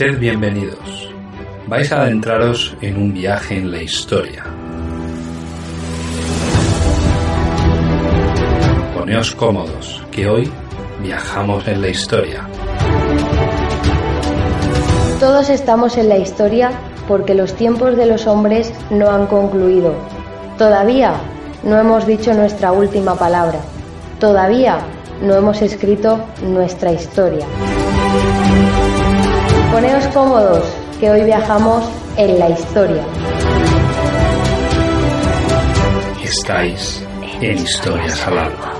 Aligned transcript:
Sed 0.00 0.18
bienvenidos. 0.18 1.12
Vais 1.66 1.92
a 1.92 2.00
adentraros 2.00 2.74
en 2.80 2.96
un 2.96 3.12
viaje 3.12 3.58
en 3.58 3.70
la 3.70 3.82
historia. 3.82 4.46
Poneos 8.96 9.34
cómodos, 9.34 10.02
que 10.10 10.26
hoy 10.26 10.50
viajamos 11.02 11.68
en 11.68 11.82
la 11.82 11.88
historia. 11.88 12.48
Todos 15.20 15.50
estamos 15.50 15.98
en 15.98 16.08
la 16.08 16.16
historia 16.16 16.70
porque 17.06 17.34
los 17.34 17.52
tiempos 17.54 17.94
de 17.94 18.06
los 18.06 18.26
hombres 18.26 18.72
no 18.88 19.10
han 19.10 19.26
concluido. 19.26 19.92
Todavía 20.56 21.12
no 21.62 21.78
hemos 21.78 22.06
dicho 22.06 22.32
nuestra 22.32 22.72
última 22.72 23.16
palabra. 23.16 23.60
Todavía 24.18 24.78
no 25.20 25.34
hemos 25.34 25.60
escrito 25.60 26.24
nuestra 26.42 26.90
historia. 26.90 27.44
Poneos 29.70 30.04
cómodos, 30.08 30.64
que 30.98 31.08
hoy 31.10 31.22
viajamos 31.22 31.84
en 32.16 32.40
la 32.40 32.50
historia. 32.50 33.04
Estáis 36.24 37.04
en 37.40 37.56
Historias 37.56 38.26
al 38.26 38.38
Alba. 38.38 38.74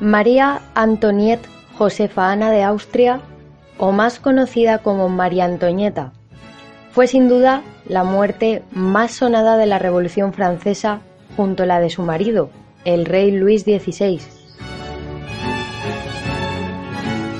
María 0.00 0.60
Antoniette 0.74 1.57
Josefa 1.78 2.32
Ana 2.32 2.50
de 2.50 2.64
Austria, 2.64 3.20
o 3.78 3.92
más 3.92 4.18
conocida 4.18 4.78
como 4.78 5.08
María 5.08 5.44
Antonieta, 5.44 6.12
fue 6.90 7.06
sin 7.06 7.28
duda 7.28 7.62
la 7.86 8.02
muerte 8.02 8.64
más 8.72 9.12
sonada 9.12 9.56
de 9.56 9.66
la 9.66 9.78
Revolución 9.78 10.32
Francesa 10.32 11.02
junto 11.36 11.62
a 11.62 11.66
la 11.66 11.78
de 11.78 11.88
su 11.88 12.02
marido, 12.02 12.50
el 12.84 13.06
rey 13.06 13.30
Luis 13.30 13.62
XVI. 13.62 14.20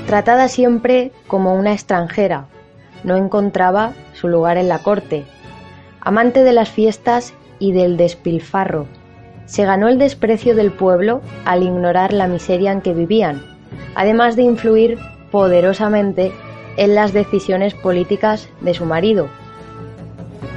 Tratada 0.07 0.47
siempre 0.47 1.11
como 1.27 1.55
una 1.55 1.73
extranjera, 1.73 2.47
no 3.03 3.17
encontraba 3.17 3.93
su 4.15 4.29
lugar 4.29 4.57
en 4.57 4.69
la 4.69 4.79
corte. 4.79 5.25
Amante 6.01 6.45
de 6.45 6.53
las 6.53 6.69
fiestas 6.69 7.35
y 7.59 7.73
del 7.73 7.97
despilfarro, 7.97 8.87
se 9.47 9.65
ganó 9.65 9.89
el 9.89 9.99
desprecio 9.99 10.55
del 10.55 10.71
pueblo 10.71 11.23
al 11.45 11.65
ignorar 11.65 12.13
la 12.13 12.29
miseria 12.29 12.71
en 12.71 12.83
que 12.83 12.95
vivían 12.95 13.58
además 13.95 14.37
de 14.37 14.43
influir 14.43 14.99
poderosamente 15.31 16.33
en 16.77 16.95
las 16.95 17.13
decisiones 17.13 17.75
políticas 17.75 18.49
de 18.61 18.75
su 18.75 18.85
marido. 18.85 19.29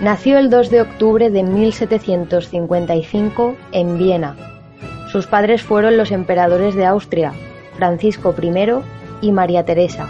Nació 0.02 0.38
el 0.38 0.50
2 0.50 0.70
de 0.70 0.82
octubre 0.82 1.30
de 1.30 1.44
1755 1.44 3.56
en 3.72 3.98
Viena. 3.98 4.36
Sus 5.12 5.28
padres 5.28 5.62
fueron 5.62 5.98
los 5.98 6.12
emperadores 6.12 6.76
de 6.76 6.86
Austria, 6.86 7.34
Francisco 7.78 8.36
I 8.42 8.52
y 9.22 9.32
María 9.32 9.66
Teresa. 9.66 10.08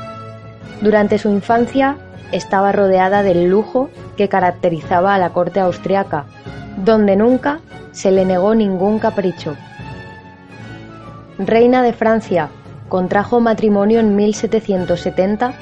Durante 0.82 1.18
su 1.18 1.30
infancia 1.30 1.98
estaba 2.32 2.72
rodeada 2.72 3.24
del 3.24 3.50
lujo 3.50 3.90
que 4.16 4.30
caracterizaba 4.30 5.16
a 5.16 5.18
la 5.18 5.32
corte 5.32 5.60
austriaca, 5.60 6.26
donde 6.78 7.16
nunca 7.16 7.60
se 7.92 8.12
le 8.12 8.26
negó 8.26 8.56
ningún 8.56 9.00
capricho. 9.00 9.56
Reina 11.38 11.82
de 11.82 11.94
Francia 11.94 12.50
contrajo 12.91 13.40
matrimonio 13.40 14.02
en 14.02 14.18
1770 14.18 15.53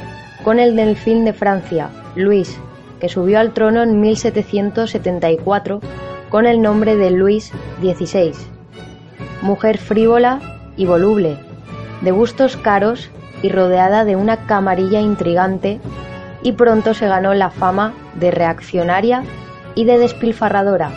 con 0.44 0.58
el 0.58 0.76
delfín 0.76 1.26
de 1.26 1.34
Francia, 1.34 1.92
Luis, 2.16 2.60
que 3.00 3.08
subió 3.08 3.40
al 3.40 3.54
trono 3.54 3.84
en 3.84 4.02
1774 4.02 5.80
con 6.30 6.48
el 6.48 6.60
nombre 6.60 6.96
de 6.96 7.12
Luis 7.12 7.52
XVI. 7.82 8.34
Mujer 9.44 9.78
frívola 9.78 10.40
y 10.76 10.88
voluble, 10.88 11.38
de 12.02 12.10
gustos 12.10 12.58
caros 12.58 13.12
y 13.44 13.50
rodeada 13.50 14.06
de 14.06 14.16
una 14.16 14.48
camarilla 14.48 15.00
intrigante, 15.00 15.80
y 16.42 16.54
pronto 16.54 16.96
se 16.96 17.08
ganó 17.08 17.36
la 17.36 17.52
fama 17.52 17.94
de 18.16 18.32
reaccionaria 18.32 19.22
y 19.76 19.86
de 19.86 20.00
despilfarradora. 20.00 20.90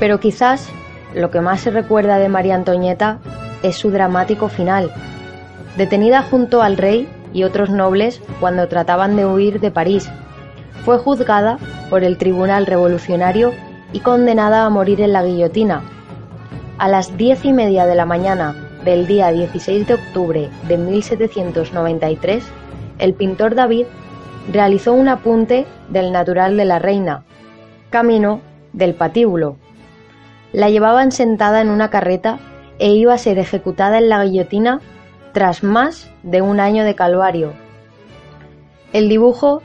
Pero 0.00 0.18
quizás 0.18 0.68
lo 1.14 1.30
que 1.30 1.40
más 1.40 1.60
se 1.60 1.70
recuerda 1.70 2.18
de 2.18 2.28
María 2.28 2.56
Antonieta 2.56 3.20
es 3.62 3.76
su 3.76 3.90
dramático 3.90 4.48
final. 4.48 4.92
Detenida 5.76 6.22
junto 6.22 6.62
al 6.62 6.76
rey 6.76 7.08
y 7.32 7.44
otros 7.44 7.70
nobles 7.70 8.20
cuando 8.40 8.68
trataban 8.68 9.16
de 9.16 9.26
huir 9.26 9.60
de 9.60 9.70
París, 9.70 10.10
fue 10.84 10.98
juzgada 10.98 11.58
por 11.90 12.04
el 12.04 12.16
Tribunal 12.16 12.66
Revolucionario 12.66 13.52
y 13.92 14.00
condenada 14.00 14.64
a 14.64 14.70
morir 14.70 15.00
en 15.00 15.12
la 15.12 15.22
guillotina. 15.22 15.82
A 16.78 16.88
las 16.88 17.16
diez 17.16 17.44
y 17.44 17.52
media 17.52 17.86
de 17.86 17.94
la 17.94 18.06
mañana 18.06 18.54
del 18.84 19.06
día 19.06 19.30
16 19.30 19.86
de 19.86 19.94
octubre 19.94 20.48
de 20.66 20.78
1793, 20.78 22.44
el 22.98 23.14
pintor 23.14 23.54
David 23.54 23.86
realizó 24.52 24.92
un 24.92 25.08
apunte 25.08 25.66
del 25.88 26.12
natural 26.12 26.56
de 26.56 26.64
la 26.64 26.78
reina, 26.78 27.24
camino 27.90 28.40
del 28.72 28.94
patíbulo. 28.94 29.56
La 30.52 30.70
llevaban 30.70 31.12
sentada 31.12 31.60
en 31.60 31.68
una 31.68 31.90
carreta 31.90 32.38
e 32.78 32.90
iba 32.90 33.14
a 33.14 33.18
ser 33.18 33.38
ejecutada 33.38 33.98
en 33.98 34.08
la 34.08 34.24
guillotina 34.24 34.80
tras 35.32 35.62
más 35.62 36.10
de 36.22 36.42
un 36.42 36.60
año 36.60 36.84
de 36.84 36.94
calvario. 36.94 37.52
El 38.92 39.08
dibujo 39.08 39.62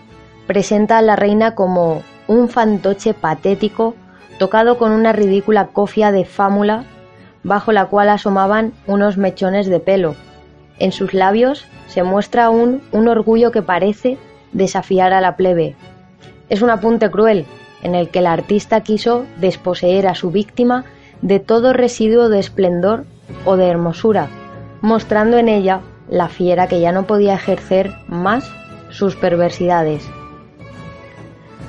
presenta 0.47 0.97
a 0.97 1.01
la 1.01 1.15
reina 1.15 1.55
como 1.55 2.03
un 2.27 2.49
fantoche 2.49 3.13
patético 3.13 3.95
tocado 4.37 4.77
con 4.77 4.91
una 4.91 5.13
ridícula 5.13 5.67
cofia 5.67 6.11
de 6.11 6.25
fámula 6.25 6.85
bajo 7.43 7.71
la 7.71 7.85
cual 7.85 8.09
asomaban 8.09 8.73
unos 8.87 9.17
mechones 9.17 9.67
de 9.67 9.79
pelo. 9.79 10.15
En 10.79 10.91
sus 10.91 11.13
labios 11.13 11.65
se 11.87 12.03
muestra 12.03 12.45
aún 12.45 12.81
un 12.91 13.07
orgullo 13.07 13.51
que 13.51 13.61
parece 13.61 14.17
desafiar 14.51 15.13
a 15.13 15.21
la 15.21 15.35
plebe. 15.35 15.75
Es 16.49 16.61
un 16.61 16.69
apunte 16.69 17.09
cruel 17.11 17.45
en 17.83 17.95
el 17.95 18.09
que 18.09 18.19
el 18.19 18.27
artista 18.27 18.81
quiso 18.81 19.25
desposeer 19.37 20.07
a 20.07 20.15
su 20.15 20.31
víctima 20.31 20.85
de 21.23 21.39
todo 21.39 21.71
residuo 21.71 22.27
de 22.27 22.39
esplendor 22.39 23.05
o 23.45 23.55
de 23.55 23.67
hermosura, 23.67 24.27
mostrando 24.81 25.37
en 25.37 25.47
ella 25.47 25.79
la 26.09 26.27
fiera 26.27 26.67
que 26.67 26.81
ya 26.81 26.91
no 26.91 27.07
podía 27.07 27.33
ejercer 27.33 27.95
más 28.07 28.47
sus 28.89 29.15
perversidades. 29.15 30.05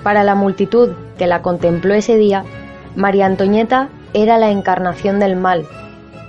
Para 0.03 0.25
la 0.25 0.35
multitud 0.35 0.91
que 1.17 1.29
la 1.29 1.41
contempló 1.41 1.95
ese 1.95 2.17
día, 2.17 2.45
María 2.97 3.27
Antonieta 3.27 3.89
era 4.13 4.39
la 4.39 4.51
encarnación 4.51 5.21
del 5.21 5.37
mal. 5.37 5.67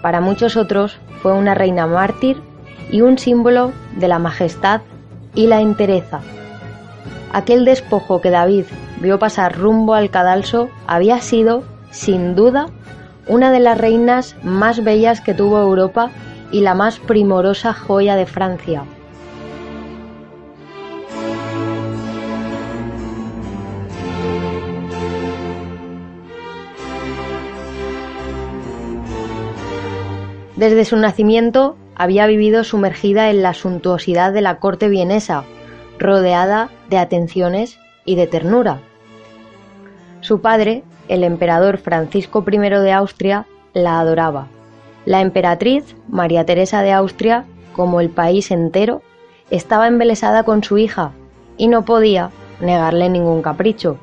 Para 0.04 0.22
muchos 0.22 0.56
otros 0.56 1.00
fue 1.22 1.33
una 1.33 1.56
reina 1.56 1.88
mártir 1.88 2.38
y 2.92 3.01
un 3.01 3.18
símbolo 3.18 3.74
de 3.98 4.07
la 4.07 4.19
majestad 4.19 4.81
y 5.33 5.48
la 5.48 5.62
entereza. 5.62 6.22
Aquel 7.33 7.66
despojo 7.66 8.22
que 8.22 8.30
David 8.30 8.66
vio 9.01 9.18
pasar 9.18 9.57
rumbo 9.57 9.95
al 9.95 10.12
cadalso 10.12 10.69
había 10.88 11.19
sido, 11.19 11.63
sin 11.89 12.36
duda, 12.36 12.68
una 13.27 13.51
de 13.51 13.60
las 13.60 13.77
reinas 13.77 14.36
más 14.44 14.83
bellas 14.83 15.22
que 15.22 15.33
tuvo 15.33 15.60
Europa 15.60 16.12
y 16.51 16.62
la 16.62 16.74
más 16.74 17.00
primorosa 17.00 17.74
joya 17.74 18.16
de 18.16 18.25
Francia. 18.25 18.83
Desde 30.56 30.86
su 30.86 30.95
nacimiento, 30.95 31.75
había 31.95 32.27
vivido 32.27 32.63
sumergida 32.63 33.30
en 33.30 33.44
la 33.44 33.54
suntuosidad 33.54 34.31
de 34.31 34.42
la 34.42 34.60
corte 34.60 34.88
vienesa, 34.88 35.44
rodeada 36.00 36.69
de 36.89 36.98
atenciones 36.98 37.77
y 38.06 38.16
de 38.16 38.27
ternura. 38.27 38.80
Su 40.22 40.39
padre, 40.39 40.83
el 41.07 41.24
emperador 41.24 41.78
Francisco 41.78 42.44
I 42.50 42.57
de 42.57 42.92
Austria, 42.92 43.46
la 43.74 44.00
adoraba. 44.00 44.48
La 45.06 45.22
emperatriz, 45.22 45.96
María 46.07 46.46
Teresa 46.46 46.81
de 46.81 46.92
Austria, 46.92 47.46
como 47.74 48.02
el 48.02 48.10
país 48.10 48.52
entero, 48.52 49.02
estaba 49.50 49.88
embelesada 49.88 50.44
con 50.44 50.63
su 50.63 50.78
hija 50.78 51.12
y 51.57 51.68
no 51.68 51.86
podía 51.86 52.31
negarle 52.60 53.10
ningún 53.10 53.42
capricho. 53.42 53.98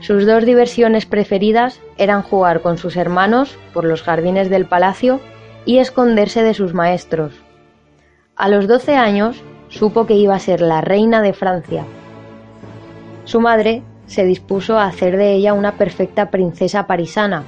Sus 0.00 0.26
dos 0.26 0.44
diversiones 0.44 1.06
preferidas 1.06 1.80
eran 1.98 2.22
jugar 2.22 2.62
con 2.62 2.78
sus 2.78 2.96
hermanos 2.96 3.56
por 3.74 3.84
los 3.84 4.02
jardines 4.02 4.48
del 4.48 4.64
palacio 4.64 5.20
y 5.66 5.78
esconderse 5.78 6.42
de 6.42 6.54
sus 6.54 6.72
maestros. 6.72 7.34
A 8.34 8.48
los 8.48 8.66
doce 8.66 8.96
años 8.96 9.42
supo 9.68 10.06
que 10.06 10.14
iba 10.14 10.34
a 10.34 10.40
ser 10.40 10.62
la 10.62 10.80
reina 10.80 11.20
de 11.20 11.34
Francia. 11.34 11.84
Su 13.24 13.40
madre 13.40 13.82
se 14.10 14.24
dispuso 14.24 14.76
a 14.76 14.86
hacer 14.86 15.16
de 15.16 15.34
ella 15.34 15.54
una 15.54 15.76
perfecta 15.76 16.30
princesa 16.30 16.88
parisana 16.88 17.44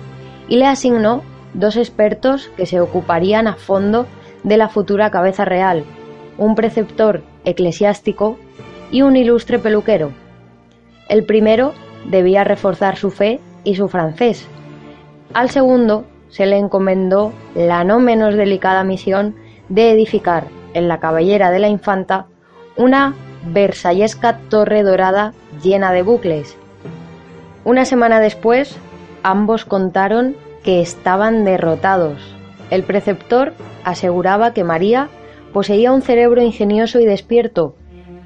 y 0.46 0.58
le 0.58 0.66
asignó 0.66 1.22
dos 1.54 1.76
expertos 1.76 2.52
que 2.56 2.66
se 2.66 2.80
ocuparían 2.80 3.48
a 3.48 3.56
fondo 3.56 4.06
de 4.44 4.56
la 4.56 4.68
futura 4.68 5.10
cabeza 5.10 5.44
real, 5.44 5.84
un 6.38 6.54
preceptor 6.54 7.24
eclesiástico 7.44 8.38
y 8.92 9.02
un 9.02 9.16
ilustre 9.16 9.58
peluquero. 9.58 10.12
El 11.08 11.24
primero 11.24 11.74
debía 12.08 12.44
reforzar 12.44 12.96
su 12.96 13.10
fe 13.10 13.40
y 13.64 13.74
su 13.74 13.88
francés. 13.88 14.46
Al 15.34 15.50
segundo 15.50 16.04
se 16.28 16.46
le 16.46 16.58
encomendó 16.58 17.32
la 17.56 17.82
no 17.82 17.98
menos 17.98 18.36
delicada 18.36 18.84
misión 18.84 19.34
de 19.68 19.90
edificar 19.90 20.46
en 20.74 20.86
la 20.86 21.00
cabellera 21.00 21.50
de 21.50 21.58
la 21.58 21.68
infanta 21.68 22.26
una 22.76 23.16
versallesca 23.46 24.38
torre 24.48 24.82
dorada 24.82 25.32
llena 25.62 25.92
de 25.92 26.02
bucles. 26.02 26.56
Una 27.64 27.84
semana 27.84 28.20
después, 28.20 28.76
ambos 29.22 29.64
contaron 29.64 30.36
que 30.62 30.80
estaban 30.80 31.44
derrotados. 31.44 32.20
El 32.70 32.82
preceptor 32.84 33.52
aseguraba 33.84 34.54
que 34.54 34.64
María 34.64 35.08
poseía 35.52 35.92
un 35.92 36.02
cerebro 36.02 36.42
ingenioso 36.42 37.00
y 37.00 37.04
despierto, 37.04 37.74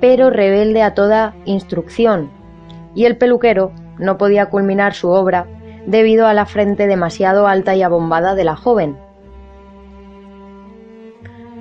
pero 0.00 0.30
rebelde 0.30 0.82
a 0.82 0.94
toda 0.94 1.34
instrucción, 1.44 2.30
y 2.94 3.04
el 3.04 3.16
peluquero 3.16 3.72
no 3.98 4.18
podía 4.18 4.46
culminar 4.46 4.94
su 4.94 5.08
obra 5.10 5.46
debido 5.86 6.26
a 6.26 6.34
la 6.34 6.46
frente 6.46 6.86
demasiado 6.86 7.46
alta 7.46 7.74
y 7.74 7.82
abombada 7.82 8.34
de 8.34 8.44
la 8.44 8.56
joven. 8.56 8.96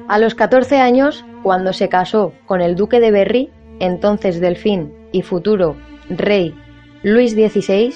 A 0.08 0.20
los 0.20 0.36
14 0.36 0.78
años, 0.78 1.26
cuando 1.42 1.74
se 1.74 1.90
casó 1.90 2.34
con 2.46 2.62
el 2.62 2.76
duque 2.76 3.00
de 3.00 3.10
Berry, 3.10 3.50
entonces 3.80 4.40
delfín 4.40 4.94
y 5.12 5.24
futuro 5.24 5.76
rey 6.10 6.54
Luis 7.02 7.32
XVI, 7.32 7.92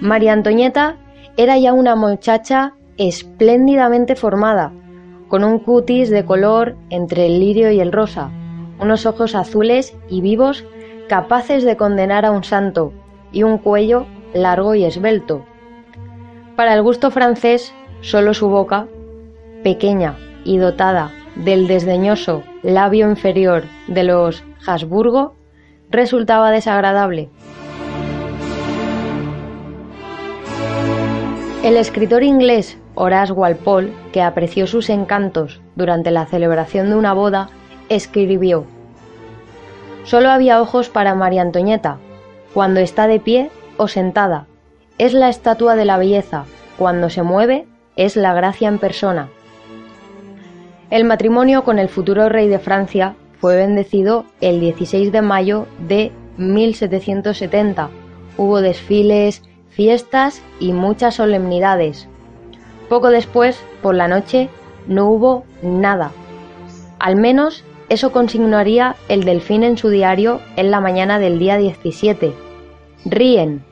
María 0.00 0.32
Antonieta 0.32 0.96
era 1.36 1.58
ya 1.58 1.74
una 1.74 1.96
muchacha 1.96 2.72
espléndidamente 2.96 4.16
formada, 4.16 4.72
con 5.28 5.44
un 5.44 5.58
cutis 5.58 6.08
de 6.08 6.24
color 6.24 6.76
entre 6.88 7.26
el 7.26 7.40
lirio 7.40 7.70
y 7.70 7.80
el 7.80 7.92
rosa, 7.92 8.30
unos 8.80 9.04
ojos 9.04 9.34
azules 9.34 9.94
y 10.08 10.22
vivos 10.22 10.64
capaces 11.10 11.62
de 11.64 11.76
condenar 11.76 12.24
a 12.24 12.30
un 12.30 12.44
santo, 12.44 12.94
y 13.32 13.42
un 13.42 13.58
cuello 13.58 14.06
largo 14.32 14.74
y 14.74 14.84
esbelto. 14.84 15.44
Para 16.56 16.72
el 16.72 16.82
gusto 16.82 17.10
francés, 17.10 17.74
solo 18.00 18.32
su 18.32 18.48
boca, 18.48 18.86
pequeña 19.62 20.16
y 20.44 20.56
dotada 20.56 21.12
del 21.36 21.66
desdeñoso 21.66 22.42
labio 22.62 23.08
inferior 23.08 23.64
de 23.88 24.04
los 24.04 24.44
Habsburgo 24.66 25.34
resultaba 25.90 26.50
desagradable. 26.50 27.28
El 31.62 31.76
escritor 31.76 32.22
inglés 32.22 32.78
Horace 32.94 33.32
Walpole, 33.32 33.92
que 34.12 34.22
apreció 34.22 34.66
sus 34.66 34.90
encantos 34.90 35.60
durante 35.76 36.10
la 36.10 36.26
celebración 36.26 36.90
de 36.90 36.96
una 36.96 37.12
boda, 37.12 37.48
escribió 37.88 38.66
Solo 40.04 40.30
había 40.30 40.60
ojos 40.60 40.90
para 40.90 41.14
María 41.14 41.42
Antonieta, 41.42 41.96
cuando 42.52 42.80
está 42.80 43.06
de 43.06 43.18
pie 43.18 43.50
o 43.78 43.88
sentada. 43.88 44.46
Es 44.98 45.14
la 45.14 45.28
estatua 45.28 45.74
de 45.74 45.86
la 45.86 45.96
belleza, 45.96 46.44
cuando 46.78 47.08
se 47.08 47.22
mueve 47.22 47.66
es 47.96 48.16
la 48.16 48.34
gracia 48.34 48.68
en 48.68 48.78
persona. 48.78 49.28
El 50.90 51.04
matrimonio 51.04 51.64
con 51.64 51.78
el 51.78 51.88
futuro 51.88 52.28
rey 52.28 52.48
de 52.48 52.58
Francia 52.58 53.16
fue 53.40 53.56
bendecido 53.56 54.24
el 54.40 54.60
16 54.60 55.12
de 55.12 55.22
mayo 55.22 55.66
de 55.88 56.12
1770. 56.36 57.88
Hubo 58.36 58.60
desfiles, 58.60 59.42
fiestas 59.70 60.42
y 60.60 60.72
muchas 60.72 61.14
solemnidades. 61.16 62.08
Poco 62.88 63.10
después, 63.10 63.58
por 63.82 63.94
la 63.94 64.08
noche, 64.08 64.48
no 64.86 65.08
hubo 65.08 65.44
nada. 65.62 66.12
Al 66.98 67.16
menos 67.16 67.64
eso 67.88 68.12
consignaría 68.12 68.96
el 69.08 69.24
delfín 69.24 69.62
en 69.62 69.76
su 69.76 69.88
diario 69.88 70.40
en 70.56 70.70
la 70.70 70.80
mañana 70.80 71.18
del 71.18 71.38
día 71.38 71.56
17. 71.56 72.34
Ríen. 73.04 73.64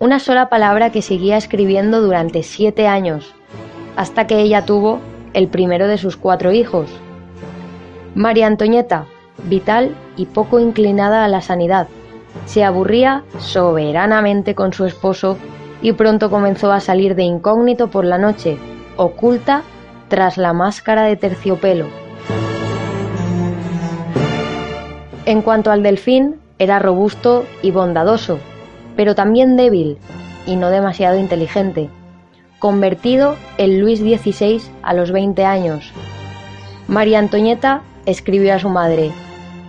Una 0.00 0.18
sola 0.18 0.48
palabra 0.48 0.90
que 0.90 1.02
seguía 1.02 1.36
escribiendo 1.36 2.00
durante 2.00 2.42
siete 2.42 2.86
años, 2.86 3.34
hasta 3.96 4.26
que 4.26 4.40
ella 4.40 4.64
tuvo 4.64 5.00
el 5.34 5.48
primero 5.48 5.86
de 5.86 5.98
sus 5.98 6.16
cuatro 6.16 6.52
hijos. 6.52 6.90
María 8.14 8.46
Antonieta, 8.46 9.06
vital 9.44 9.94
y 10.16 10.26
poco 10.26 10.58
inclinada 10.58 11.24
a 11.24 11.28
la 11.28 11.40
sanidad, 11.40 11.88
se 12.46 12.64
aburría 12.64 13.24
soberanamente 13.38 14.54
con 14.54 14.72
su 14.72 14.84
esposo 14.84 15.36
y 15.82 15.92
pronto 15.92 16.30
comenzó 16.30 16.72
a 16.72 16.80
salir 16.80 17.14
de 17.14 17.22
incógnito 17.22 17.88
por 17.88 18.04
la 18.04 18.18
noche, 18.18 18.58
oculta 18.96 19.62
tras 20.08 20.38
la 20.38 20.52
máscara 20.52 21.04
de 21.04 21.16
terciopelo. 21.16 21.86
En 25.26 25.42
cuanto 25.42 25.70
al 25.70 25.82
delfín, 25.82 26.36
era 26.58 26.78
robusto 26.78 27.44
y 27.62 27.70
bondadoso, 27.70 28.38
pero 28.96 29.14
también 29.14 29.56
débil 29.56 29.98
y 30.46 30.56
no 30.56 30.70
demasiado 30.70 31.18
inteligente 31.18 31.90
convertido 32.58 33.36
en 33.56 33.80
Luis 33.80 34.00
XVI 34.00 34.62
a 34.82 34.94
los 34.94 35.12
20 35.12 35.44
años. 35.44 35.92
María 36.88 37.18
Antonieta 37.18 37.82
escribió 38.06 38.54
a 38.54 38.58
su 38.58 38.68
madre, 38.68 39.12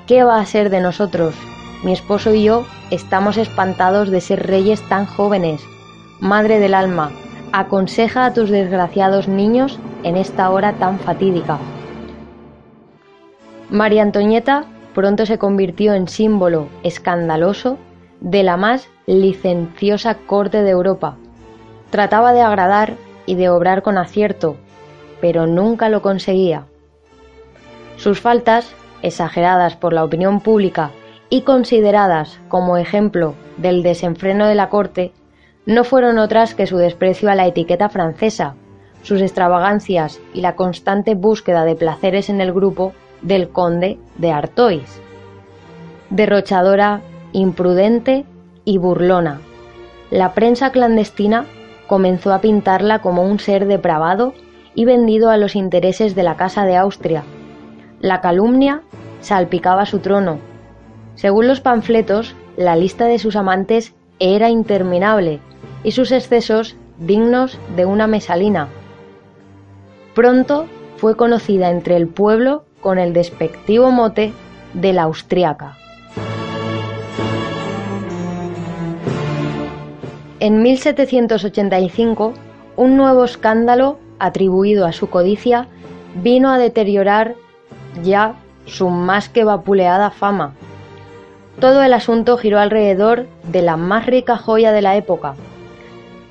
¿qué 0.07 0.23
va 0.23 0.39
a 0.39 0.45
ser 0.45 0.69
de 0.69 0.81
nosotros? 0.81 1.35
Mi 1.83 1.91
esposo 1.91 2.33
y 2.33 2.43
yo 2.43 2.65
estamos 2.91 3.37
espantados 3.37 4.09
de 4.09 4.21
ser 4.21 4.47
reyes 4.47 4.81
tan 4.89 5.05
jóvenes. 5.05 5.61
Madre 6.19 6.59
del 6.59 6.73
alma, 6.73 7.11
aconseja 7.51 8.25
a 8.25 8.33
tus 8.33 8.49
desgraciados 8.49 9.27
niños 9.27 9.79
en 10.03 10.17
esta 10.17 10.49
hora 10.49 10.73
tan 10.73 10.99
fatídica. 10.99 11.59
María 13.69 14.01
Antonieta 14.01 14.65
pronto 14.95 15.25
se 15.25 15.37
convirtió 15.37 15.93
en 15.93 16.07
símbolo 16.07 16.67
escandaloso 16.83 17.77
de 18.19 18.43
la 18.43 18.57
más 18.57 18.89
licenciosa 19.05 20.15
corte 20.15 20.63
de 20.63 20.71
Europa 20.71 21.17
Trataba 21.89 22.33
de 22.33 22.41
agradar 22.41 22.95
y 23.25 23.35
de 23.35 23.49
obrar 23.49 23.81
con 23.81 23.97
acierto, 23.97 24.57
pero 25.21 25.47
nunca 25.47 25.89
lo 25.89 26.01
conseguía. 26.01 26.65
Sus 27.97 28.21
faltas, 28.21 28.73
exageradas 29.01 29.75
por 29.75 29.93
la 29.93 30.03
opinión 30.03 30.41
pública 30.41 30.91
y 31.29 31.41
consideradas 31.41 32.39
como 32.47 32.77
ejemplo 32.77 33.35
del 33.57 33.83
desenfreno 33.83 34.47
de 34.47 34.55
la 34.55 34.69
corte, 34.69 35.11
no 35.65 35.83
fueron 35.83 36.17
otras 36.17 36.55
que 36.55 36.67
su 36.67 36.77
desprecio 36.77 37.29
a 37.29 37.35
la 37.35 37.45
etiqueta 37.45 37.89
francesa, 37.89 38.55
sus 39.03 39.21
extravagancias 39.21 40.19
y 40.33 40.41
la 40.41 40.55
constante 40.55 41.15
búsqueda 41.15 41.65
de 41.65 41.75
placeres 41.75 42.29
en 42.29 42.41
el 42.41 42.51
grupo 42.53 42.93
del 43.21 43.49
conde 43.49 43.97
de 44.17 44.31
Artois. 44.31 45.01
Derrochadora, 46.09 47.01
imprudente 47.33 48.25
y 48.65 48.77
burlona. 48.77 49.41
La 50.09 50.33
prensa 50.33 50.71
clandestina 50.71 51.45
comenzó 51.89 52.31
a 52.33 52.39
pintarla 52.39 52.99
como 52.99 53.23
un 53.23 53.39
ser 53.39 53.65
depravado 53.65 54.35
y 54.75 54.85
vendido 54.85 55.31
a 55.31 55.37
los 55.37 55.55
intereses 55.55 56.15
de 56.15 56.21
la 56.21 56.37
Casa 56.37 56.63
de 56.63 56.77
Austria. 56.77 57.23
La 57.99 58.21
calumnia 58.21 58.83
salpicaba 59.21 59.87
su 59.87 59.97
trono. 59.97 60.37
Según 61.15 61.47
los 61.47 61.61
panfletos, 61.61 62.35
la 62.55 62.75
lista 62.75 63.05
de 63.05 63.17
sus 63.17 63.35
amantes 63.35 63.95
era 64.19 64.49
interminable 64.49 65.39
y 65.83 65.91
sus 65.91 66.11
excesos 66.11 66.77
dignos 66.99 67.59
de 67.75 67.85
una 67.85 68.05
mesalina. 68.05 68.67
Pronto 70.13 70.67
fue 70.97 71.15
conocida 71.15 71.71
entre 71.71 71.95
el 71.95 72.07
pueblo 72.07 72.65
con 72.81 72.99
el 72.99 73.13
despectivo 73.13 73.89
mote 73.89 74.31
de 74.75 74.93
la 74.93 75.03
austriaca. 75.03 75.77
En 80.41 80.61
1785, 80.61 82.33
un 82.77 82.95
nuevo 82.95 83.25
escándalo 83.25 83.99
atribuido 84.19 84.85
a 84.85 84.93
su 84.93 85.09
codicia 85.09 85.67
vino 86.15 86.49
a 86.49 86.57
deteriorar 86.57 87.35
ya 88.03 88.35
su 88.65 88.89
más 88.89 89.27
que 89.27 89.43
vapuleada 89.43 90.11
fama. 90.11 90.53
Todo 91.59 91.83
el 91.83 91.91
asunto 91.91 92.37
giró 92.37 92.59
alrededor 92.59 93.27
de 93.51 93.61
la 93.61 93.75
más 93.75 94.05
rica 94.05 94.37
joya 94.37 94.71
de 94.71 94.81
la 94.81 94.95
época. 94.95 95.35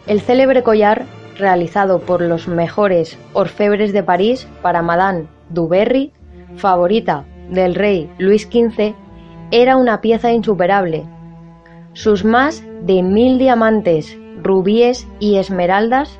El 0.07 0.23
célebre 0.23 0.62
collar, 0.62 1.05
realizado 1.37 2.00
por 2.00 2.23
los 2.23 2.49
mejores 2.49 3.19
orfebres 3.35 3.93
de 3.93 4.03
París 4.03 4.49
para 4.62 4.81
Madame 4.81 5.27
Duberry, 5.50 6.12
favorita 6.57 7.25
del 7.50 7.75
rey 7.75 8.11
Luis 8.17 8.45
XV, 8.45 8.95
era 9.50 9.77
una 9.77 10.00
pieza 10.00 10.33
insuperable. 10.33 11.05
Sus 11.93 12.25
más 12.25 12.62
de 12.82 13.02
mil 13.02 13.38
diamantes, 13.38 14.16
rubíes 14.42 15.06
y 15.18 15.37
esmeraldas 15.37 16.18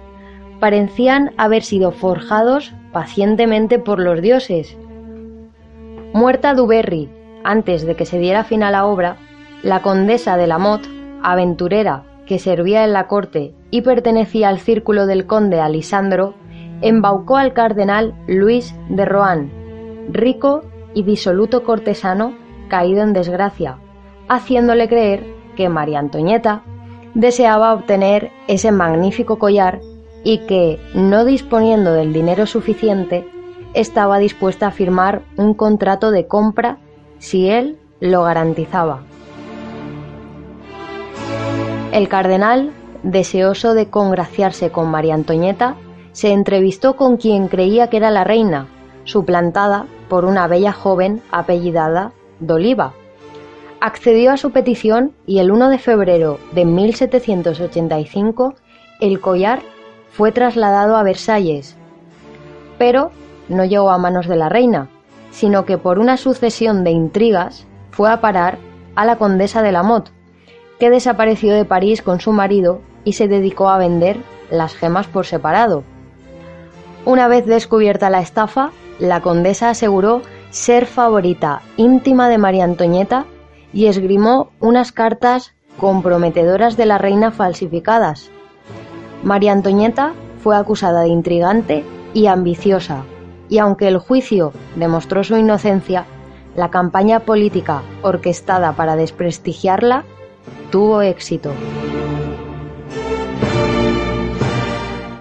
parecían 0.61 1.33
haber 1.37 1.63
sido 1.63 1.93
forjados 1.93 2.73
pacientemente 2.93 3.79
por 3.79 4.01
los 4.01 4.21
dioses. 4.21 4.77
Muerta 6.13 6.55
Duberry, 6.55 7.09
antes 7.45 7.85
de 7.87 7.95
que 7.95 8.07
se 8.07 8.19
diera 8.19 8.45
fin 8.45 8.63
a 8.63 8.71
la 8.71 8.87
obra, 8.87 9.17
la 9.63 9.83
condesa 9.83 10.37
de 10.37 10.47
la 10.47 10.59
Motte, 10.59 10.89
aventurera 11.23 12.05
que 12.27 12.39
servía 12.39 12.85
en 12.85 12.93
la 12.93 13.07
corte 13.07 13.55
y 13.71 13.83
pertenecía 13.83 14.49
al 14.49 14.59
círculo 14.59 15.07
del 15.07 15.27
conde 15.27 15.61
Alisandro, 15.61 16.35
embaucó 16.81 17.37
al 17.37 17.53
cardenal 17.53 18.15
Luis 18.27 18.75
de 18.89 19.05
Rohan, 19.05 19.51
rico 20.11 20.63
y 20.95 21.03
disoluto 21.03 21.65
cortesano 21.65 22.35
caído 22.69 23.03
en 23.03 23.13
desgracia, 23.13 23.79
haciéndole 24.29 24.89
creer 24.89 25.38
que 25.59 25.69
María 25.69 25.99
Antonieta 25.99 26.63
deseaba 27.15 27.75
obtener 27.75 28.31
ese 28.47 28.71
magnífico 28.71 29.41
collar 29.41 29.81
y 30.23 30.39
que, 30.47 30.79
no 30.95 31.25
disponiendo 31.25 31.93
del 31.93 32.13
dinero 32.13 32.47
suficiente, 32.47 33.29
estaba 33.75 34.21
dispuesta 34.21 34.69
a 34.69 34.71
firmar 34.71 35.23
un 35.37 35.55
contrato 35.55 36.13
de 36.13 36.29
compra 36.29 36.79
si 37.19 37.51
él 37.51 37.77
lo 37.99 38.23
garantizaba. 38.23 39.01
El 41.91 42.09
cardenal, 42.09 42.71
deseoso 43.03 43.75
de 43.75 43.91
congraciarse 43.91 44.71
con 44.71 44.89
María 44.93 45.15
Antonieta, 45.15 45.75
se 46.13 46.31
entrevistó 46.31 46.95
con 46.95 47.17
quien 47.17 47.49
creía 47.49 47.89
que 47.89 47.97
era 47.97 48.13
la 48.13 48.23
reina, 48.23 48.69
suplantada 49.03 49.87
por 50.09 50.25
una 50.25 50.47
bella 50.47 50.73
joven 50.73 51.21
apellidada 51.33 52.13
D'Oliva. 52.39 52.93
Accedió 53.81 54.33
a 54.33 54.37
su 54.37 54.51
petición 54.51 55.13
y 55.25 55.39
el 55.39 55.53
1 55.53 55.69
de 55.69 55.79
febrero 55.79 56.41
de 56.53 56.65
1785 56.65 58.55
el 59.01 59.21
collar 59.21 59.61
fue 60.11 60.33
trasladado 60.33 60.97
a 60.97 61.05
Versalles, 61.05 61.77
pero 62.77 63.13
no 63.49 63.65
llegó 63.65 63.91
a 63.91 63.99
manos 63.99 64.27
de 64.27 64.35
la 64.35 64.49
reina, 64.49 64.89
sino 65.31 65.65
que 65.65 65.79
por 65.79 66.01
una 66.01 66.17
sucesión 66.17 66.83
de 66.83 66.91
intrigas 66.91 67.69
fue 67.93 68.11
a 68.11 68.21
parar 68.21 68.59
a 68.97 69.05
la 69.05 69.17
condesa 69.17 69.63
de 69.63 69.71
Lamotte, 69.71 70.11
que 70.81 70.91
desapareció 70.91 71.55
de 71.55 71.65
París 71.65 72.03
con 72.03 72.19
su 72.19 72.33
marido 72.33 72.81
y 73.05 73.13
se 73.13 73.29
dedicó 73.29 73.69
a 73.69 73.79
vender 73.79 74.17
las 74.51 74.75
gemas 74.75 75.07
por 75.07 75.25
separado. 75.25 75.85
Una 77.05 77.29
vez 77.29 77.47
descubierta 77.47 78.11
la 78.11 78.21
estafa, 78.21 78.73
la 78.99 79.21
condesa 79.21 79.71
aseguró 79.71 80.23
ser 80.51 80.87
favorita 80.87 81.63
íntima 81.77 82.29
de 82.29 82.39
María 82.39 82.65
Antonieta 82.65 83.27
y 83.73 83.87
esgrimó 83.87 84.51
unas 84.61 84.93
cartas 84.93 85.53
comprometedoras 85.79 86.77
de 86.77 86.87
la 86.87 86.99
reina 86.99 87.31
falsificadas. 87.31 88.31
María 89.23 89.53
Antonieta 89.53 90.13
fue 90.43 90.57
acusada 90.57 91.03
de 91.03 91.09
intrigante 91.09 91.85
y 92.15 92.27
ambiciosa, 92.27 93.05
y 93.49 93.59
aunque 93.59 93.89
el 93.89 93.99
juicio 93.99 94.53
demostró 94.77 95.25
su 95.25 95.37
inocencia, 95.37 96.07
la 96.57 96.71
campaña 96.71 97.21
política 97.21 97.83
orquestada 98.03 98.73
para 98.73 98.97
desprestigiarla 98.97 100.05
tuvo 100.71 101.03
éxito. 101.03 101.53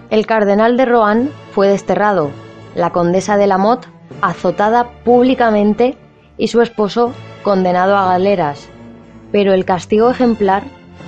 El 0.09 0.25
cardenal 0.25 0.77
de 0.77 0.85
Rohan 0.85 1.29
fue 1.51 1.67
desterrado, 1.67 2.31
la 2.75 2.91
condesa 2.91 3.37
de 3.37 3.47
Lamotte 3.47 3.87
azotada 4.21 4.89
públicamente 5.03 5.97
y 6.37 6.47
su 6.47 6.61
esposo 6.61 7.13
condenado 7.47 7.95
a 7.95 8.09
galeras, 8.09 8.67
pero 9.31 9.53
el 9.53 9.63
castigo 9.63 10.09
ejemplar 10.09 10.63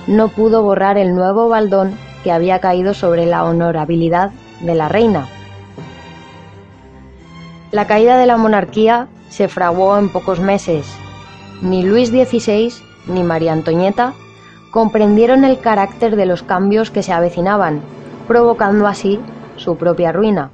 no 0.06 0.28
pudo 0.28 0.62
borrar 0.62 0.96
el 0.96 1.14
nuevo 1.14 1.50
baldón 1.50 1.92
que 2.24 2.32
había 2.32 2.60
caído 2.60 2.94
sobre 2.94 3.26
la 3.26 3.44
honorabilidad 3.44 4.30
de 4.60 4.74
la 4.74 4.88
reina. 4.88 5.28
La 7.72 7.86
caída 7.86 8.16
de 8.16 8.24
la 8.24 8.38
monarquía 8.38 9.08
se 9.28 9.48
fraguó 9.48 9.98
en 9.98 10.08
pocos 10.08 10.40
meses. 10.40 10.86
Ni 11.60 11.82
Luis 11.82 12.08
XVI 12.08 12.72
ni 13.06 13.22
María 13.22 13.52
Antonieta 13.52 14.14
comprendieron 14.70 15.44
el 15.44 15.58
carácter 15.58 16.16
de 16.16 16.24
los 16.24 16.42
cambios 16.42 16.90
que 16.90 17.02
se 17.02 17.12
avecinaban, 17.12 17.82
provocando 18.26 18.86
así 18.86 19.20
su 19.56 19.76
propia 19.76 20.10
ruina. 20.10 20.50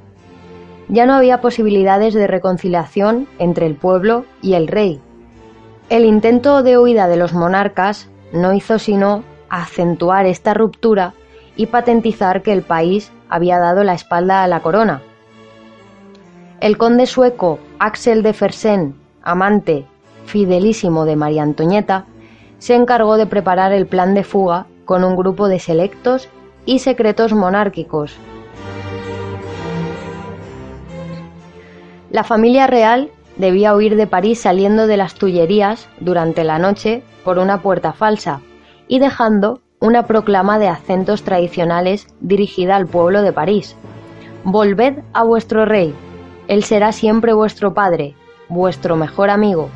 Ya 0.89 1.05
no 1.05 1.13
había 1.13 1.39
posibilidades 1.39 2.13
de 2.13 2.27
reconciliación 2.27 3.29
entre 3.39 3.67
el 3.67 3.75
pueblo 3.75 4.25
y 4.41 4.55
el 4.55 4.67
rey. 4.67 4.99
El 5.89 6.03
intento 6.03 6.63
de 6.63 6.77
huida 6.77 7.07
de 7.07 7.15
los 7.15 7.33
monarcas 7.33 8.09
no 8.33 8.51
hizo 8.51 8.77
sino 8.77 9.23
acentuar 9.47 10.25
esta 10.25 10.53
ruptura 10.53 11.13
y 11.55 11.67
patentizar 11.67 12.41
que 12.41 12.51
el 12.51 12.61
país 12.61 13.09
había 13.29 13.57
dado 13.57 13.85
la 13.85 13.93
espalda 13.93 14.43
a 14.43 14.47
la 14.47 14.59
corona. 14.59 15.01
El 16.59 16.77
conde 16.77 17.05
sueco 17.05 17.59
Axel 17.79 18.21
de 18.21 18.33
Fersen, 18.33 18.95
amante 19.23 19.85
fidelísimo 20.25 21.05
de 21.05 21.15
María 21.15 21.43
Antonieta, 21.43 22.03
se 22.57 22.75
encargó 22.75 23.15
de 23.15 23.25
preparar 23.25 23.71
el 23.71 23.87
plan 23.87 24.13
de 24.13 24.25
fuga 24.25 24.65
con 24.83 25.05
un 25.05 25.15
grupo 25.15 25.47
de 25.47 25.59
selectos 25.59 26.27
y 26.65 26.79
secretos 26.79 27.31
monárquicos. 27.31 28.17
La 32.09 32.25
familia 32.25 32.67
real 32.67 33.11
debía 33.37 33.75
huir 33.75 33.95
de 33.95 34.07
París 34.07 34.41
saliendo 34.41 34.87
de 34.87 34.97
las 34.97 35.15
Tullerías 35.15 35.87
durante 35.99 36.43
la 36.43 36.59
noche 36.59 37.03
por 37.23 37.39
una 37.39 37.61
puerta 37.61 37.93
falsa 37.93 38.41
y 38.87 38.99
dejando 38.99 39.61
una 39.79 40.07
proclama 40.07 40.57
de 40.59 40.67
acentos 40.67 41.23
tradicionales 41.23 42.07
dirigida 42.19 42.75
al 42.75 42.87
pueblo 42.87 43.21
de 43.21 43.33
París. 43.33 43.75
Volved 44.43 45.03
a 45.13 45.23
vuestro 45.23 45.65
rey, 45.65 45.93
él 46.47 46.63
será 46.63 46.91
siempre 46.91 47.33
vuestro 47.33 47.73
padre, 47.73 48.15
vuestro 48.49 48.95
mejor 48.95 49.29
amigo. 49.29 49.69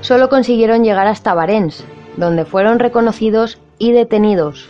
Solo 0.00 0.28
consiguieron 0.28 0.84
llegar 0.84 1.06
hasta 1.06 1.34
Varens, 1.34 1.84
donde 2.16 2.44
fueron 2.44 2.78
reconocidos 2.78 3.58
y 3.78 3.92
detenidos. 3.92 4.68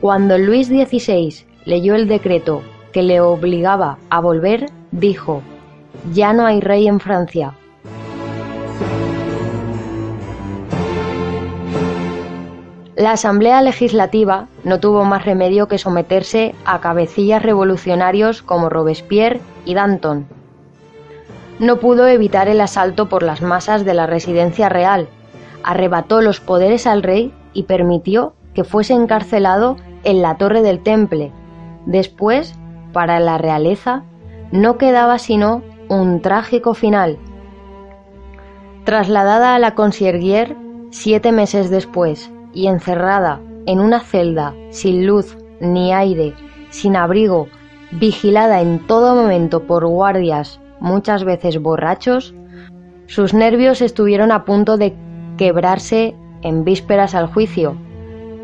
Cuando 0.00 0.36
Luis 0.36 0.66
XVI 0.66 1.46
leyó 1.64 1.94
el 1.94 2.08
decreto 2.08 2.62
que 2.92 3.02
le 3.02 3.20
obligaba 3.20 3.98
a 4.10 4.20
volver, 4.20 4.66
dijo, 4.92 5.42
ya 6.12 6.32
no 6.32 6.46
hay 6.46 6.60
rey 6.60 6.86
en 6.86 7.00
Francia, 7.00 7.54
La 13.02 13.12
Asamblea 13.12 13.62
Legislativa 13.62 14.48
no 14.62 14.78
tuvo 14.78 15.04
más 15.04 15.24
remedio 15.24 15.66
que 15.66 15.78
someterse 15.78 16.54
a 16.66 16.80
cabecillas 16.80 17.42
revolucionarios 17.42 18.42
como 18.42 18.68
Robespierre 18.68 19.40
y 19.64 19.74
Danton. 19.74 20.26
No 21.58 21.80
pudo 21.80 22.06
evitar 22.06 22.48
el 22.48 22.60
asalto 22.60 23.08
por 23.08 23.22
las 23.22 23.40
masas 23.40 23.86
de 23.86 23.94
la 23.94 24.06
residencia 24.06 24.68
real, 24.68 25.08
arrebató 25.64 26.20
los 26.20 26.38
poderes 26.40 26.86
al 26.86 27.02
rey 27.02 27.32
y 27.54 27.62
permitió 27.62 28.34
que 28.52 28.62
fuese 28.62 28.92
encarcelado 28.92 29.78
en 30.04 30.20
la 30.20 30.36
torre 30.36 30.60
del 30.60 30.82
Temple. 30.82 31.32
Después, 31.86 32.54
para 32.92 33.20
la 33.20 33.38
realeza, 33.38 34.04
no 34.52 34.78
quedaba 34.78 35.18
sino 35.18 35.62
un 35.88 36.20
trágico 36.20 36.74
final. 36.74 37.18
Trasladada 38.84 39.54
a 39.54 39.58
la 39.58 39.74
Concierguière 39.74 40.56
siete 40.90 41.32
meses 41.32 41.70
después, 41.70 42.30
y 42.52 42.66
encerrada 42.66 43.40
en 43.66 43.80
una 43.80 44.00
celda 44.00 44.54
sin 44.70 45.06
luz 45.06 45.36
ni 45.60 45.92
aire, 45.92 46.34
sin 46.70 46.96
abrigo, 46.96 47.48
vigilada 47.92 48.60
en 48.60 48.86
todo 48.86 49.14
momento 49.14 49.66
por 49.66 49.86
guardias, 49.86 50.60
muchas 50.80 51.24
veces 51.24 51.60
borrachos, 51.60 52.34
sus 53.06 53.34
nervios 53.34 53.80
estuvieron 53.82 54.32
a 54.32 54.44
punto 54.44 54.76
de 54.76 54.94
quebrarse 55.36 56.14
en 56.42 56.64
vísperas 56.64 57.14
al 57.14 57.26
juicio, 57.26 57.76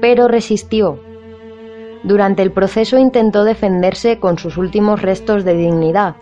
pero 0.01 0.29
resistió. 0.29 1.01
Durante 2.03 2.43
el 2.43 2.53
proceso 2.53 2.99
intentó 2.99 3.45
defenderse 3.45 4.19
con 4.19 4.39
sus 4.39 4.57
últimos 4.57 5.03
restos 5.03 5.45
de 5.45 5.55
dignidad. 5.55 6.17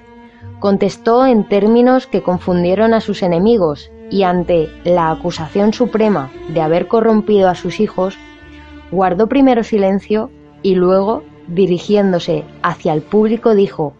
Contestó 0.58 1.26
en 1.26 1.48
términos 1.48 2.06
que 2.06 2.22
confundieron 2.22 2.94
a 2.94 3.00
sus 3.00 3.22
enemigos 3.22 3.90
y 4.10 4.22
ante 4.22 4.70
la 4.84 5.10
acusación 5.10 5.72
suprema 5.72 6.30
de 6.48 6.60
haber 6.60 6.88
corrompido 6.88 7.48
a 7.48 7.54
sus 7.54 7.80
hijos, 7.80 8.16
guardó 8.90 9.26
primero 9.26 9.64
silencio 9.64 10.30
y 10.62 10.74
luego, 10.74 11.22
dirigiéndose 11.48 12.44
hacia 12.62 12.92
el 12.92 13.02
público, 13.02 13.54
dijo, 13.54 13.94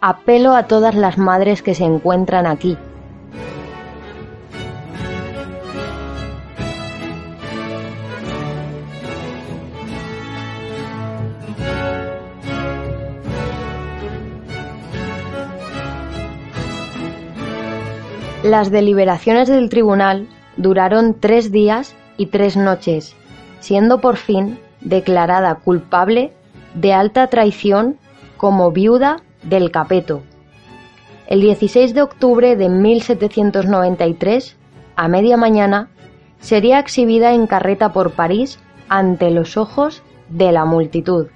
apelo 0.00 0.54
a 0.54 0.64
todas 0.64 0.94
las 0.94 1.18
madres 1.18 1.62
que 1.62 1.74
se 1.74 1.84
encuentran 1.84 2.46
aquí. 2.46 2.76
Las 18.46 18.70
deliberaciones 18.70 19.48
del 19.48 19.68
tribunal 19.68 20.28
duraron 20.56 21.16
tres 21.18 21.50
días 21.50 21.96
y 22.16 22.26
tres 22.26 22.56
noches, 22.56 23.16
siendo 23.58 24.00
por 24.00 24.14
fin 24.14 24.60
declarada 24.80 25.56
culpable 25.56 26.32
de 26.72 26.92
alta 26.92 27.26
traición 27.26 27.96
como 28.36 28.70
viuda 28.70 29.16
del 29.42 29.72
Capeto. 29.72 30.22
El 31.26 31.40
16 31.40 31.92
de 31.92 32.02
octubre 32.02 32.54
de 32.54 32.68
1793, 32.68 34.56
a 34.94 35.08
media 35.08 35.36
mañana, 35.36 35.88
sería 36.38 36.78
exhibida 36.78 37.32
en 37.32 37.48
carreta 37.48 37.92
por 37.92 38.12
París 38.12 38.60
ante 38.88 39.32
los 39.32 39.56
ojos 39.56 40.04
de 40.28 40.52
la 40.52 40.64
multitud. 40.64 41.26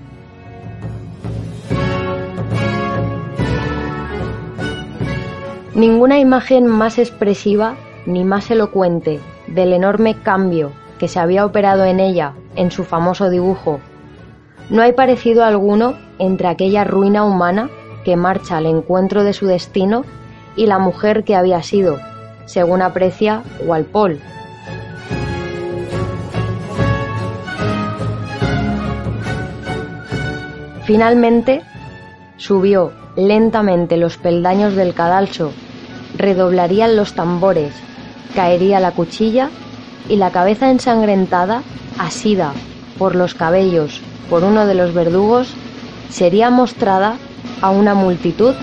Ninguna 5.74 6.18
imagen 6.18 6.66
más 6.66 6.98
expresiva 6.98 7.76
ni 8.04 8.24
más 8.24 8.50
elocuente 8.50 9.20
del 9.46 9.72
enorme 9.72 10.16
cambio 10.20 10.72
que 10.98 11.06
se 11.06 11.20
había 11.20 11.46
operado 11.46 11.84
en 11.84 12.00
ella 12.00 12.32
en 12.56 12.72
su 12.72 12.82
famoso 12.82 13.30
dibujo. 13.30 13.78
No 14.68 14.82
hay 14.82 14.92
parecido 14.92 15.44
alguno 15.44 15.94
entre 16.18 16.48
aquella 16.48 16.82
ruina 16.82 17.24
humana 17.24 17.70
que 18.04 18.16
marcha 18.16 18.56
al 18.56 18.66
encuentro 18.66 19.22
de 19.22 19.32
su 19.32 19.46
destino 19.46 20.04
y 20.56 20.66
la 20.66 20.78
mujer 20.80 21.22
que 21.22 21.36
había 21.36 21.62
sido, 21.62 21.98
según 22.46 22.82
aprecia 22.82 23.42
Walpole. 23.64 24.18
Finalmente, 30.84 31.62
subió 32.36 32.92
lentamente 33.16 33.96
los 33.96 34.16
peldaños 34.16 34.74
del 34.74 34.94
cadalso, 34.94 35.52
redoblarían 36.16 36.96
los 36.96 37.14
tambores, 37.14 37.72
caería 38.34 38.80
la 38.80 38.92
cuchilla 38.92 39.50
y 40.08 40.16
la 40.16 40.30
cabeza 40.30 40.70
ensangrentada, 40.70 41.62
asida 41.98 42.52
por 42.98 43.14
los 43.14 43.34
cabellos 43.34 44.00
por 44.28 44.44
uno 44.44 44.66
de 44.66 44.74
los 44.74 44.94
verdugos, 44.94 45.48
sería 46.08 46.50
mostrada 46.50 47.16
a 47.60 47.70
una 47.70 47.94
multitud 47.94 48.54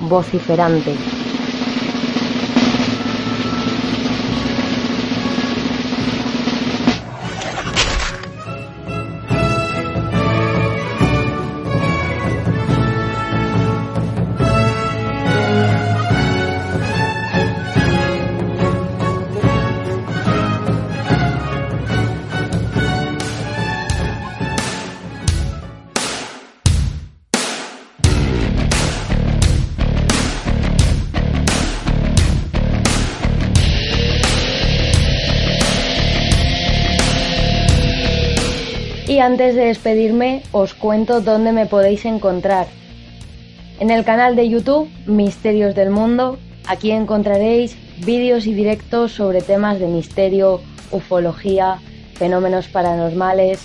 vociferante. 0.00 1.15
Y 39.08 39.20
antes 39.20 39.54
de 39.54 39.66
despedirme 39.66 40.42
os 40.50 40.74
cuento 40.74 41.20
dónde 41.20 41.52
me 41.52 41.66
podéis 41.66 42.04
encontrar. 42.04 42.66
En 43.78 43.90
el 43.90 44.04
canal 44.04 44.34
de 44.34 44.48
YouTube 44.48 44.88
Misterios 45.06 45.76
del 45.76 45.90
Mundo, 45.90 46.38
aquí 46.66 46.90
encontraréis 46.90 47.76
vídeos 48.04 48.48
y 48.48 48.54
directos 48.54 49.12
sobre 49.12 49.42
temas 49.42 49.78
de 49.78 49.86
misterio, 49.86 50.60
ufología, 50.90 51.78
fenómenos 52.14 52.66
paranormales. 52.66 53.64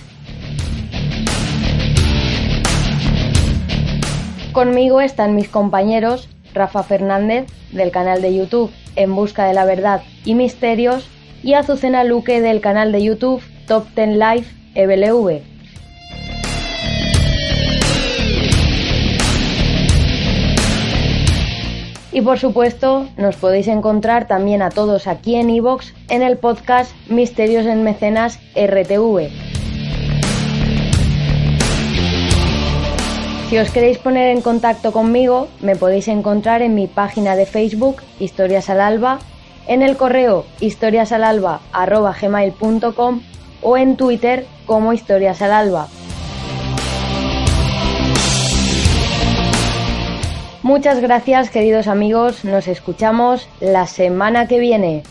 Conmigo 4.51 5.01
están 5.01 5.35
mis 5.35 5.49
compañeros 5.49 6.29
Rafa 6.53 6.83
Fernández 6.83 7.47
del 7.71 7.89
canal 7.89 8.21
de 8.21 8.35
YouTube 8.35 8.69
En 8.95 9.15
Busca 9.15 9.45
de 9.45 9.55
la 9.55 9.65
Verdad 9.65 10.03
y 10.23 10.35
Misterios 10.35 11.07
y 11.41 11.53
Azucena 11.53 12.03
Luque 12.03 12.41
del 12.41 12.61
canal 12.61 12.91
de 12.91 13.01
YouTube 13.01 13.41
Top 13.65 13.87
10 13.95 14.09
Live 14.09 14.60
EBLV. 14.75 15.41
Y 22.13 22.21
por 22.21 22.39
supuesto, 22.39 23.07
nos 23.17 23.35
podéis 23.37 23.67
encontrar 23.67 24.27
también 24.27 24.61
a 24.61 24.69
todos 24.69 25.07
aquí 25.07 25.35
en 25.35 25.49
iVoox 25.49 25.87
en 26.09 26.21
el 26.21 26.37
podcast 26.37 26.93
Misterios 27.07 27.65
en 27.65 27.81
Mecenas 27.83 28.39
RTV. 28.55 29.29
Si 33.49 33.57
os 33.57 33.71
queréis 33.71 33.97
poner 33.97 34.29
en 34.29 34.41
contacto 34.41 34.91
conmigo, 34.93 35.49
me 35.61 35.75
podéis 35.75 36.07
encontrar 36.07 36.61
en 36.61 36.75
mi 36.75 36.87
página 36.87 37.35
de 37.35 37.45
Facebook 37.45 37.97
Historias 38.19 38.69
al 38.69 38.79
Alba, 38.79 39.19
en 39.67 39.81
el 39.81 39.97
correo 39.97 40.45
historiasalalba.gmail.com 40.59 43.21
o 43.61 43.77
en 43.77 43.95
Twitter 43.97 44.45
como 44.65 44.93
Historias 44.93 45.41
al 45.41 45.51
Alba. 45.51 45.87
Muchas 50.63 50.99
gracias 51.01 51.49
queridos 51.49 51.87
amigos, 51.87 52.45
nos 52.45 52.67
escuchamos 52.67 53.49
la 53.59 53.87
semana 53.87 54.47
que 54.47 54.59
viene. 54.59 55.03